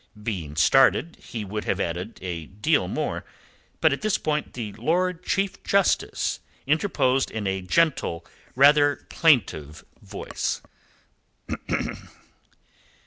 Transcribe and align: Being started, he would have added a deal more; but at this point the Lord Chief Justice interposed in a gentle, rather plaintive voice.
Being 0.23 0.55
started, 0.55 1.17
he 1.21 1.45
would 1.45 1.65
have 1.65 1.79
added 1.79 2.17
a 2.23 2.47
deal 2.47 2.87
more; 2.87 3.23
but 3.81 3.93
at 3.93 4.01
this 4.01 4.17
point 4.17 4.53
the 4.53 4.73
Lord 4.73 5.23
Chief 5.23 5.61
Justice 5.61 6.39
interposed 6.65 7.29
in 7.29 7.45
a 7.45 7.61
gentle, 7.61 8.25
rather 8.55 9.05
plaintive 9.11 9.85
voice. 10.01 10.63